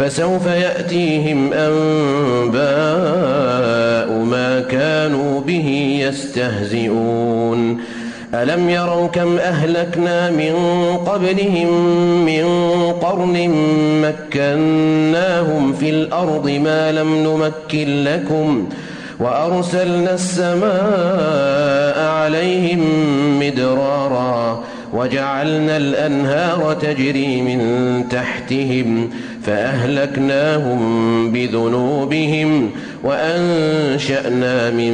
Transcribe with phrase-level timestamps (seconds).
[0.00, 2.58] فسوف يأتيهم أنباء
[4.18, 7.80] ما كانوا به يستهزئون
[8.34, 10.54] ألم يروا كم أهلكنا من
[11.06, 11.72] قبلهم
[12.24, 12.44] من
[13.00, 13.54] قرن
[14.02, 18.68] مكناهم في الأرض ما لم نمكن لكم
[19.20, 22.80] وأرسلنا السماء عليهم
[23.40, 29.10] مدرارا وجعلنا الأنهار تجري من تحتهم
[29.42, 30.82] فأهلكناهم
[31.32, 32.70] بذنوبهم
[33.04, 34.92] وأنشأنا من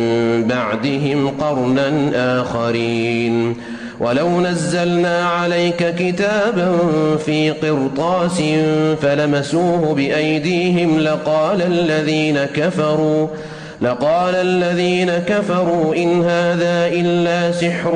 [0.49, 1.93] بعدهم قرنا
[2.41, 3.57] آخرين
[4.01, 6.73] ولو نزلنا عليك كتابا
[7.27, 8.43] في قرطاس
[9.03, 13.29] فلمسوه بأيديهم لقال الذين كفروا
[13.83, 17.95] لقال الذين كفروا إن هذا إلا سحر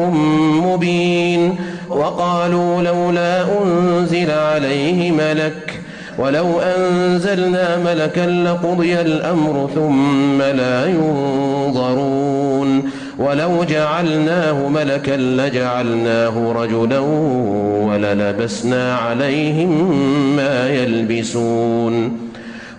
[0.67, 1.55] مبين
[1.89, 5.81] وقالوا لولا أنزل عليه ملك
[6.19, 12.83] ولو أنزلنا ملكا لقضي الأمر ثم لا ينظرون
[13.19, 16.99] ولو جعلناه ملكا لجعلناه رجلا
[17.83, 19.97] وللبسنا عليهم
[20.37, 22.30] ما يلبسون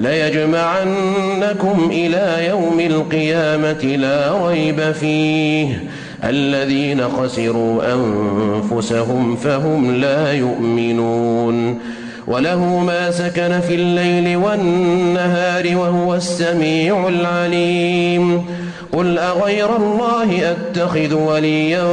[0.00, 5.82] ليجمعنكم إلى يوم القيامة لا ريب فيه
[6.24, 11.80] الذين خسروا أنفسهم فهم لا يؤمنون
[12.26, 18.44] وله ما سكن في الليل والنهار وهو السميع العليم
[18.92, 21.84] قل أغير الله أتخذ وليا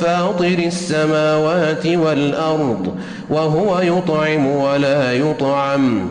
[0.00, 2.94] فاطر السماوات والأرض
[3.30, 6.10] وهو يطعم ولا يطعم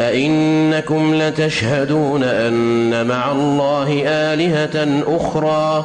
[0.00, 5.84] أئنكم لتشهدون أن مع الله آلهة أخرى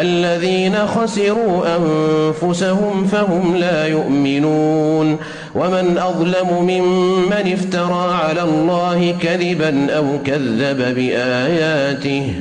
[0.00, 5.16] الذين خسروا أنفسهم فهم لا يؤمنون
[5.54, 12.32] ومن أظلم ممن افترى على الله كذبا أو كذب بآياته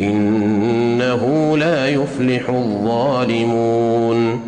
[0.00, 4.40] إنه لا يفلح الظالمون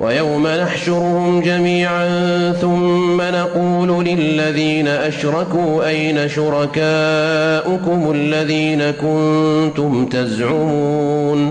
[0.00, 11.50] ويوم نحشرهم جميعا ثم نقول للذين أشركوا أين شركاؤكم الذين كنتم تزعمون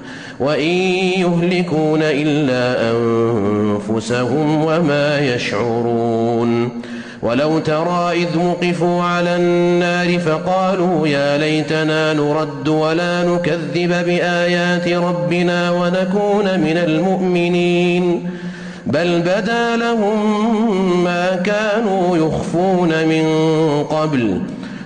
[0.41, 0.69] وإن
[1.19, 6.69] يهلكون إلا أنفسهم وما يشعرون
[7.21, 16.59] ولو ترى إذ وقفوا على النار فقالوا يا ليتنا نرد ولا نكذب بآيات ربنا ونكون
[16.59, 18.29] من المؤمنين
[18.87, 20.23] بل بدا لهم
[21.03, 23.23] ما كانوا يخفون من
[23.89, 24.41] قبل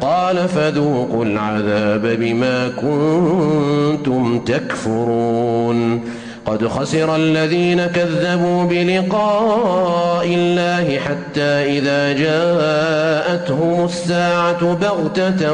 [0.00, 6.00] قال فذوقوا العذاب بما كنتم تكفرون
[6.46, 15.50] قد خسر الذين كذبوا بلقاء الله حتى إذا جاءتهم الساعة بغتة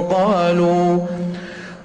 [0.00, 0.98] قالوا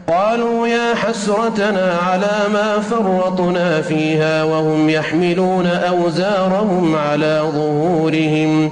[0.08, 8.72] قالوا يا حسرتنا على ما فرطنا فيها وهم يحملون أوزارهم على ظهورهم ۖ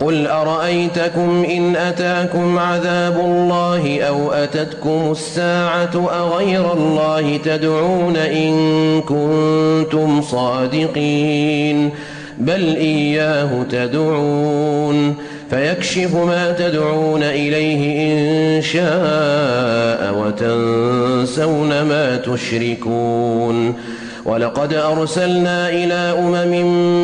[0.00, 8.54] قل أرأيتكم إن أتاكم عذاب الله أو أتتكم الساعة أغير الله تدعون إن
[9.00, 11.90] كنتم صادقين
[12.38, 15.14] بل إياه تدعون
[15.50, 23.74] فيكشف ما تدعون إليه إن شاء وتنسون ما تشركون
[24.26, 26.52] ولقد أرسلنا إلى أمم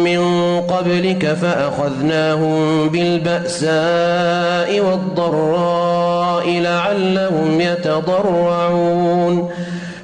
[0.04, 0.20] من
[0.60, 9.48] قبلك فأخذناهم بالبأساء والضراء لعلهم يتضرعون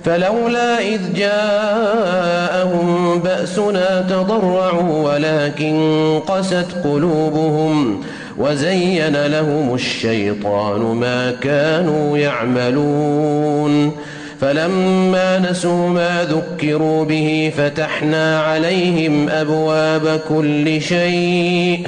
[0.05, 8.01] فلولا إذ جاءهم بأسنا تضرعوا ولكن قست قلوبهم
[8.39, 13.93] وزين لهم الشيطان ما كانوا يعملون
[14.41, 21.87] فلما نسوا ما ذكروا به فتحنا عليهم أبواب كل شيء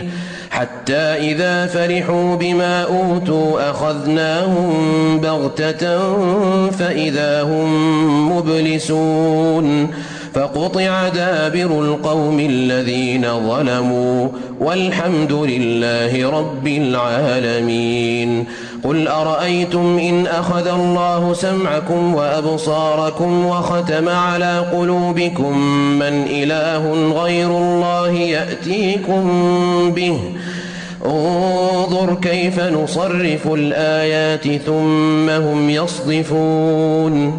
[0.51, 4.79] حتى إذا فرحوا بما أوتوا أخذناهم
[5.19, 6.01] بغتة
[6.71, 9.89] فإذا هم مبلسون
[10.35, 14.29] فقطع دابر القوم الذين ظلموا
[14.61, 18.45] والحمد لله رب العالمين
[18.85, 25.59] قل أرأيتم إن أخذ الله سمعكم وأبصاركم وختم على قلوبكم
[25.89, 29.23] من إله غير الله يأتيكم
[29.97, 30.19] به
[31.07, 37.39] انظر كيف نصرف الآيات ثم هم يصدفون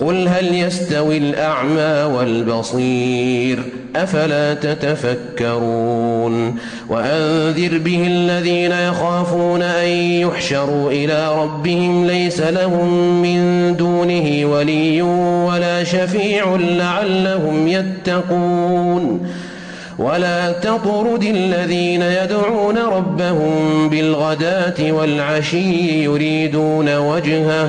[0.00, 3.58] قل هل يستوي الأعمى والبصير
[3.96, 6.56] أفلا تتفكرون
[6.88, 13.40] وأنذر به الذين يخافون أن يحشروا إلى ربهم ليس لهم من
[13.76, 19.26] دونه ولي ولا شفيع لعلهم يتقون
[19.98, 27.68] ولا تطرد الذين يدعون ربهم بالغداة والعشي يريدون وجهه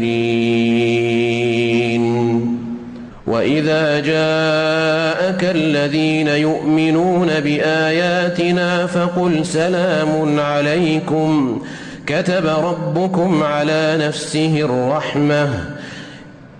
[3.27, 11.61] وإذا جاءك الذين يؤمنون بآياتنا فقل سلام عليكم
[12.07, 15.76] كتب ربكم على نفسه الرحمة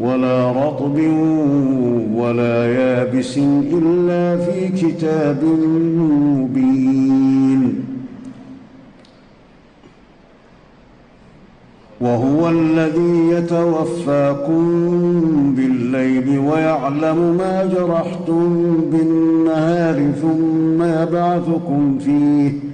[0.00, 0.98] ولا رطب
[2.14, 3.38] ولا يابس
[3.72, 5.44] إلا في كتاب
[5.94, 7.84] مبين
[12.00, 14.64] وهو الذي يتوفاكم
[15.56, 22.73] بالليل ويعلم ما جرحتم بالنهار ثم يبعثكم فيه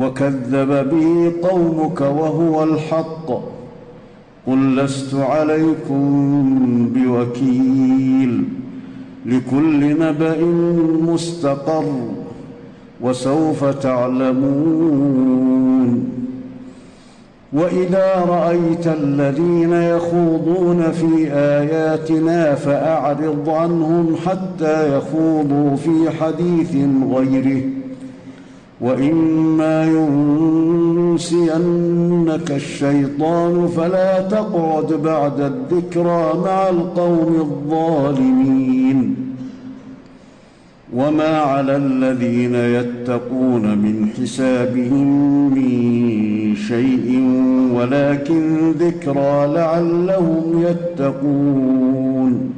[0.00, 3.28] وكذب به قومك وهو الحق
[4.46, 6.08] قل لست عليكم
[6.94, 8.44] بوكيل
[9.26, 10.36] لكل نبا
[11.12, 11.84] مستقر
[13.00, 16.08] وسوف تعلمون
[17.52, 26.72] واذا رايت الذين يخوضون في اياتنا فاعرض عنهم حتى يخوضوا في حديث
[27.12, 27.62] غيره
[28.80, 39.16] واما ينسينك الشيطان فلا تقعد بعد الذكرى مع القوم الظالمين
[40.94, 45.08] وما على الذين يتقون من حسابهم
[45.54, 45.84] من
[46.56, 47.20] شيء
[47.76, 52.52] ولكن ذكرى لعلهم يتقون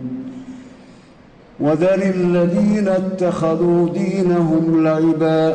[1.61, 5.55] وذل الذين اتخذوا دينهم لعباً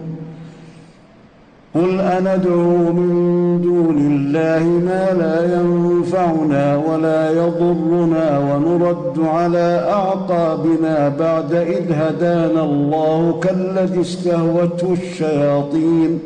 [1.75, 3.11] قل أندعو من
[3.61, 14.01] دون الله ما لا ينفعنا ولا يضرنا ونرد على أعقابنا بعد إذ هدانا الله كالذي
[14.01, 16.19] استهوته الشياطين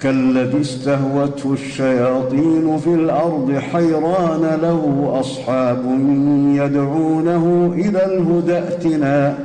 [0.00, 5.82] كالذي استهوته الشياطين في الأرض حيران له أصحاب
[6.56, 9.36] يدعونه إلى الهدى ائتنا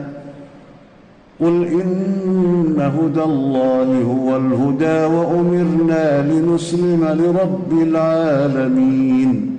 [1.42, 9.56] قل إن هدى الله هو الهدى وأمرنا لنسلم لرب العالمين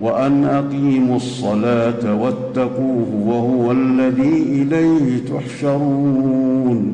[0.00, 6.92] وأن أقيموا الصلاة واتقوه وهو الذي إليه تحشرون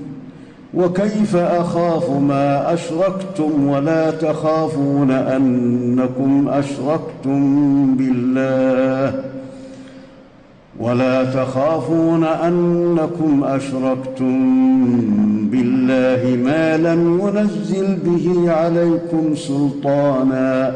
[0.73, 7.39] وكيف اخاف ما اشركتم ولا تخافون انكم اشركتم
[7.97, 9.19] بالله
[10.79, 14.35] ولا تخافون انكم اشركتم
[15.51, 20.75] بالله ما لم ينزل به عليكم سلطانا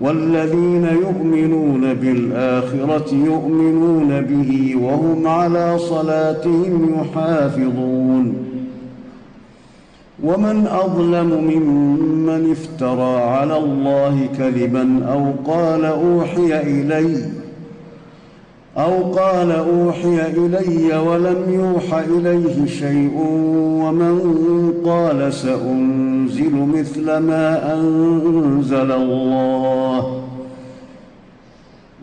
[0.00, 8.34] والذين يؤمنون بالآخرة يؤمنون به وهم على صلاتهم يحافظون
[10.24, 17.16] ومن أظلم ممن افترى على الله كذبا أو قال أوحي إليّ
[18.78, 23.18] أو قال أوحي إلي ولم يوح إليه شيء
[23.80, 30.20] ومن قال سأنزل مثل ما أنزل الله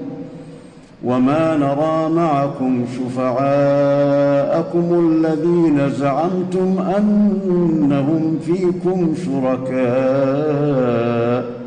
[1.04, 11.67] وما نرى معكم شفعاءكم الذين زعمتم أنهم فيكم شركاء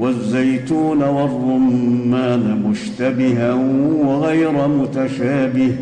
[0.00, 3.54] والزيتون والرمان مشتبها
[4.06, 5.74] وغير متشابه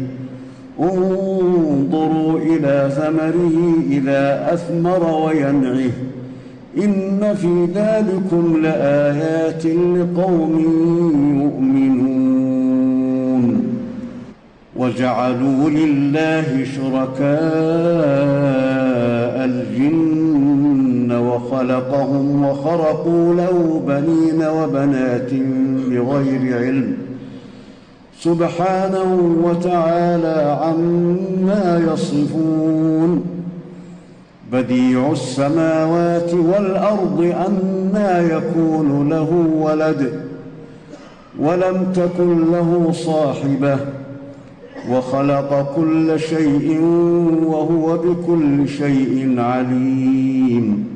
[0.81, 3.59] انظروا إلى ثمره
[3.91, 5.91] إذا أثمر وينعه
[6.79, 10.55] إن في ذلكم لآيات لقوم
[11.45, 13.67] يؤمنون
[14.77, 17.27] وجعلوا لله شركاء
[19.45, 20.26] الجن
[21.13, 25.31] وخلقهم وخرقوا له بنين وبنات
[25.91, 26.95] بغير علم
[28.21, 33.25] سبحانه وتعالى عما يصفون
[34.53, 40.21] بديع السماوات والارض انا يكون له ولد
[41.41, 43.79] ولم تكن له صاحبه
[44.91, 46.81] وخلق كل شيء
[47.47, 50.96] وهو بكل شيء عليم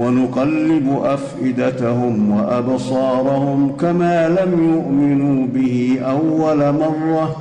[0.00, 7.36] ونقلب أفئدتهم وأبصارهم كما لم يؤمنوا به أول مرة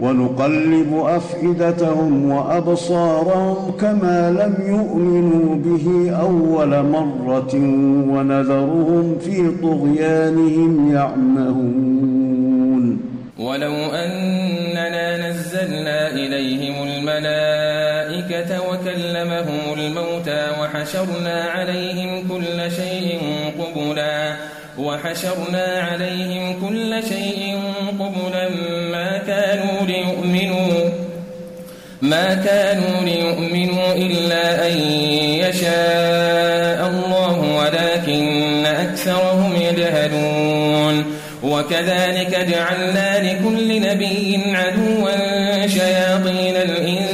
[0.00, 7.50] ونقلب أفئدتهم وأبصارهم كما لم يؤمنوا به أول مرة
[8.16, 12.98] ونذرهم في طغيانهم يعمهون
[13.38, 17.83] ولو أننا نزلنا إليهم الملائكة
[18.30, 23.18] الملائكة وكلمهم الموتى وحشرنا عليهم كل شيء
[23.60, 24.32] قبلا
[24.78, 27.58] وحشرنا عليهم كل شيء
[28.00, 28.48] قبلا
[28.92, 30.90] ما كانوا ليؤمنوا
[32.02, 34.78] ما كانوا ليؤمنوا إلا أن
[35.20, 41.04] يشاء الله ولكن أكثرهم يجهلون
[41.42, 45.16] وكذلك جعلنا لكل نبي عدوا
[45.66, 47.13] شياطين الإنس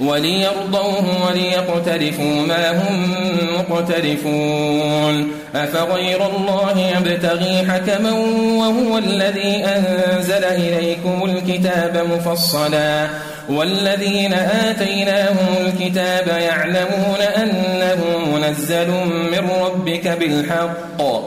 [0.00, 3.06] وليرضوه وليقترفوا ما هم
[3.58, 8.12] مقترفون أفغير الله يبتغي حكما
[8.58, 13.08] وهو الذي أنزل إليكم الكتاب مفصلا
[13.50, 14.32] والذين
[14.68, 17.98] آتيناهم الكتاب يعلمون أنه
[18.34, 18.88] منزل
[19.32, 21.26] من ربك بالحق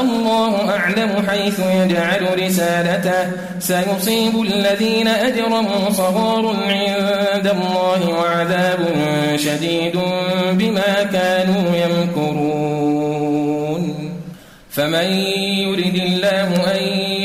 [0.00, 8.78] الله أعلم حيث يجعل رسالته سيصيب الذين أجرموا صغار عند الله وعذاب
[9.36, 9.98] شديد
[10.52, 14.12] بما كانوا يمكرون
[14.70, 15.12] فمن
[15.62, 17.11] يرد الله أن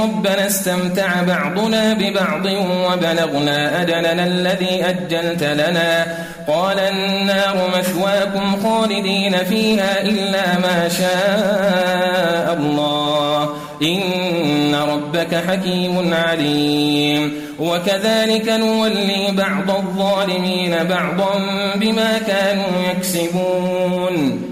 [0.00, 2.46] ربنا استمتع بعضنا ببعض
[2.86, 6.06] وبلغنا أجلنا الذي أجلت لنا
[6.48, 13.44] قال النار مثواكم خالدين فيها إلا ما شاء الله
[13.82, 21.40] إن ربك حكيم عليم وكذلك نولي بعض الظالمين بعضا
[21.76, 24.51] بما كانوا يكسبون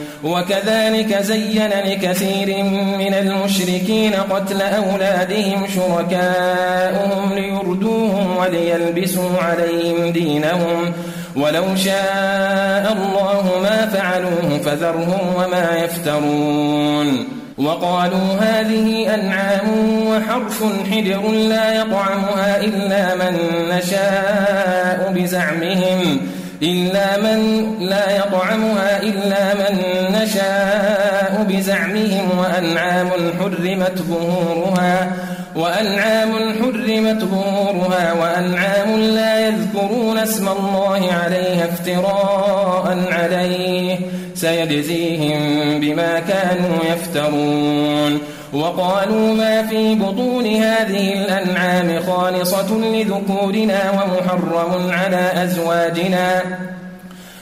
[0.23, 2.63] وكذلك زين لكثير
[2.97, 10.93] من المشركين قتل أولادهم شركاؤهم ليردوهم وليلبسوا عليهم دينهم
[11.35, 19.67] ولو شاء الله ما فعلوه فذرهم وما يفترون وقالوا هذه أنعام
[20.07, 23.37] وحرف حجر لا يطعمها إلا من
[23.71, 26.17] نشاء بزعمهم
[26.63, 29.77] إلا من لا يطعمها إلا من
[30.21, 33.09] نشاء بزعمهم وأنعام
[33.39, 35.11] حرمت ظهورها
[35.55, 36.31] وأنعام
[36.61, 43.99] حرمت ظهورها وأنعام لا يذكرون اسم الله عليها افتراء عليه
[44.35, 45.39] سيجزيهم
[45.81, 56.41] بما كانوا يفترون وقالوا ما في بطون هذه الأنعام خالصة لذكورنا ومحرم على أزواجنا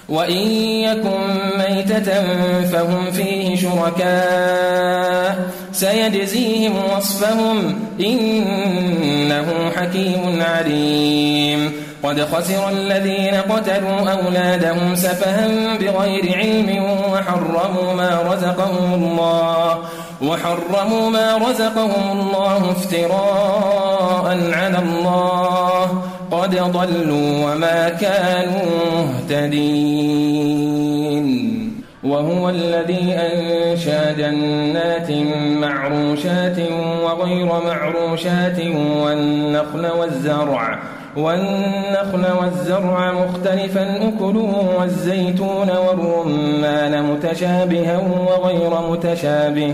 [0.09, 0.37] وإن
[0.81, 2.23] يكن ميتة
[2.63, 11.71] فهم فيه شركاء سيجزيهم وصفهم إنه حكيم عليم
[12.03, 15.47] قد خسر الذين قتلوا أولادهم سفها
[15.81, 19.79] بغير علم وحرموا ما رزقهم الله
[20.21, 25.85] وحرموا ما رزقهم الله افتراء على الله
[26.31, 28.61] قد ضلوا وما كانوا
[28.97, 30.59] مهتدين
[32.03, 35.11] وهو الذي أنشى جنات
[35.61, 36.57] معروشات
[37.03, 38.59] وغير معروشات
[39.03, 40.79] والنخل والزرع
[41.17, 47.97] والنخل والزرع مختلفا أكله والزيتون والرمان متشابها
[48.27, 49.73] وغير متشابه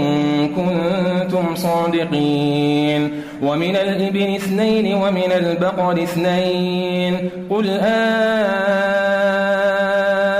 [0.48, 3.10] كنتم صادقين
[3.42, 9.69] ومن الإبل اثنين ومن البقر اثنين قل أذكرين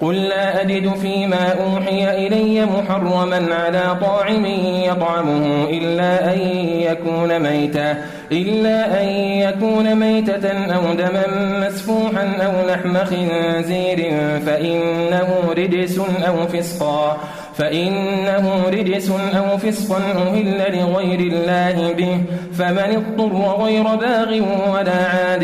[0.00, 4.46] قل لا أجد فيما أوحي إلي محرما على طاعم
[4.86, 6.38] يطعمه إلا أن
[6.80, 11.24] يكون ميتا إلا أن يكون ميتة أو دما
[11.66, 13.98] مسفوحا أو لحم خنزير
[14.46, 17.16] فإنه رجس أو فسقا
[17.56, 22.20] فإنه رجس أو فسقا أهل لغير الله به
[22.58, 24.28] فمن اضطر غير باغ
[24.72, 25.42] ولا عاد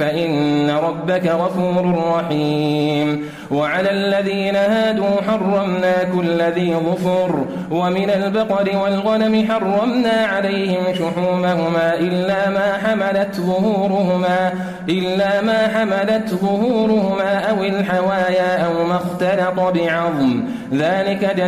[0.00, 10.10] فإن ربك غفور رحيم وعلى الذين هادوا حرمنا كل ذي ظفر ومن البقر والغنم حرمنا
[10.10, 14.52] عليهم شحومهما إلا ما حملت ظهورهما
[14.88, 20.44] إلا ما حملت ظهورهما أو الحوايا أو ما اختلط بعظم
[20.74, 21.47] ذلك جزاء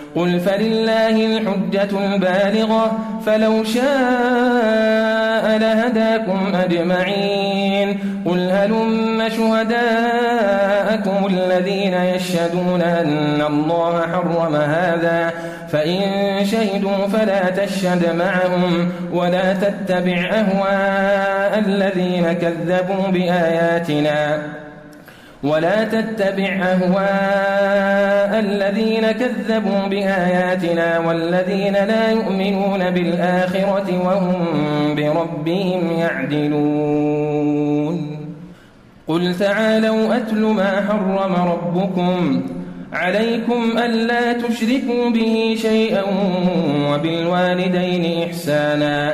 [0.15, 2.91] قل فلله الحجة البالغة
[3.25, 15.31] فلو شاء لهداكم أجمعين قل هلم شهداءكم الذين يشهدون أن الله حرم هذا
[15.69, 16.01] فإن
[16.45, 24.39] شهدوا فلا تشهد معهم ولا تتبع أهواء الذين كذبوا بآياتنا
[25.43, 34.45] ولا تتبع أهواء الذين كذبوا بآياتنا والذين لا يؤمنون بالآخرة وهم
[34.95, 38.11] بربهم يعدلون
[39.07, 42.41] قل تعالوا أتل ما حرم ربكم
[42.93, 46.03] عليكم ألا تشركوا به شيئا
[46.91, 49.13] وبالوالدين إحساناً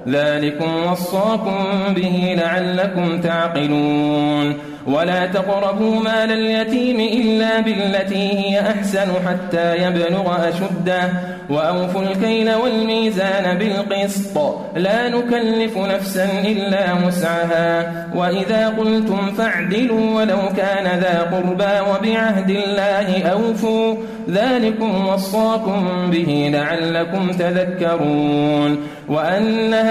[0.09, 1.57] ذلكم وصاكم
[1.95, 11.09] به لعلكم تعقلون ولا تقربوا مال اليتيم إلا بالتي هي أحسن حتى يبلغ أشده
[11.49, 21.21] وأوفوا الكيل والميزان بالقسط لا نكلف نفسا إلا وسعها وإذا قلتم فاعدلوا ولو كان ذا
[21.31, 23.95] قربى وبعهد الله أوفوا
[24.29, 28.77] ذلكم وصاكم به لعلكم تذكرون
[29.09, 29.90] وأنها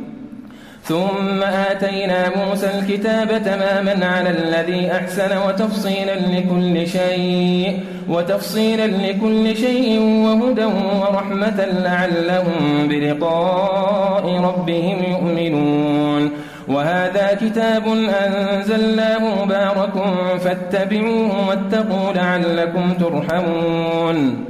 [0.91, 7.79] ثم آتينا موسى الكتاب تماما على الذي أحسن وتفصيلا لكل شيء
[8.09, 10.65] وتفصيلا لكل شيء وهدى
[11.01, 16.29] ورحمة لعلهم بلقاء ربهم يؤمنون
[16.67, 17.83] وهذا كتاب
[18.25, 19.93] أنزلناه مبارك
[20.39, 24.45] فاتبعوه واتقوا لعلكم ترحمون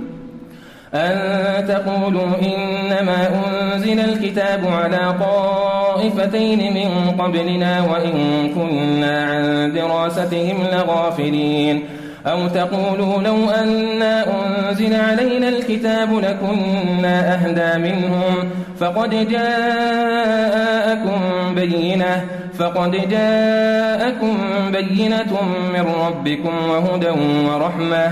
[0.94, 11.84] أن تقولوا إنما أنزل الكتاب على قائل طائفتين من قبلنا وإن كنا عن دراستهم لغافلين
[12.28, 14.26] أو تقولوا لو أنا
[14.70, 21.20] أنزل علينا الكتاب لكنا أهدى منهم فقد جاءكم
[21.56, 22.26] بينة
[22.60, 24.38] فقد جاءكم
[24.72, 25.38] بينة
[25.74, 27.10] من ربكم وهدى
[27.50, 28.12] ورحمة